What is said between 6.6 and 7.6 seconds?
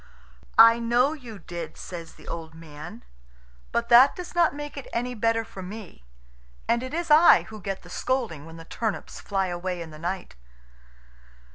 And it is I